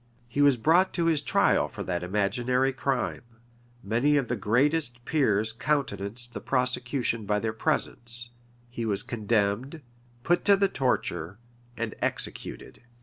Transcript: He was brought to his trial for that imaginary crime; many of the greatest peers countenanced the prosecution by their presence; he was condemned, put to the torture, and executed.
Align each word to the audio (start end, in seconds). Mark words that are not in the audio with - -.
He 0.27 0.41
was 0.41 0.57
brought 0.57 0.93
to 0.95 1.05
his 1.05 1.21
trial 1.21 1.67
for 1.67 1.83
that 1.83 2.01
imaginary 2.01 2.73
crime; 2.73 3.21
many 3.83 4.17
of 4.17 4.29
the 4.29 4.35
greatest 4.35 5.05
peers 5.05 5.53
countenanced 5.53 6.33
the 6.33 6.41
prosecution 6.41 7.27
by 7.27 7.37
their 7.39 7.53
presence; 7.53 8.31
he 8.67 8.83
was 8.83 9.03
condemned, 9.03 9.83
put 10.23 10.43
to 10.45 10.57
the 10.57 10.69
torture, 10.69 11.37
and 11.77 11.93
executed. 12.01 12.81